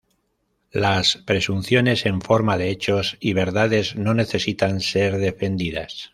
[0.73, 6.09] Las presunciones en forma de hechos y verdades no necesitan ser defendidas.